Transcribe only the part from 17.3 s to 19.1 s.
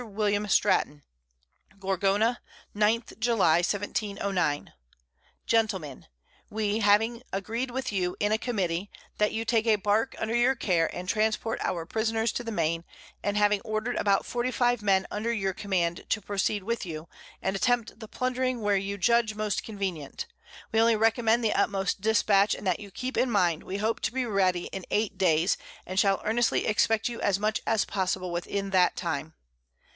and attempt the Plundering where you